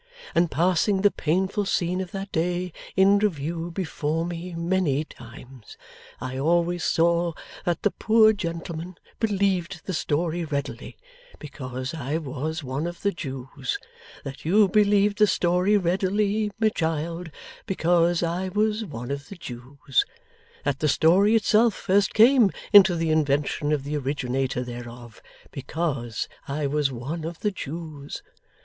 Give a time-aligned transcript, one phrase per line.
[0.33, 5.77] And passing the painful scene of that day in review before me many times,
[6.19, 7.33] I always saw
[7.65, 10.97] that the poor gentleman believed the story readily,
[11.37, 13.77] because I was one of the Jews
[14.23, 17.29] that you believed the story readily, my child,
[17.67, 20.03] because I was one of the Jews
[20.63, 25.21] that the story itself first came into the invention of the originator thereof,
[25.51, 28.23] because I was one of the Jews.